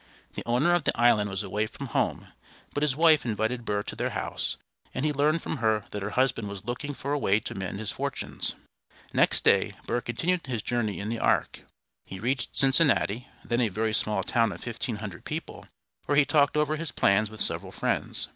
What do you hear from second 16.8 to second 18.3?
plans with several friends.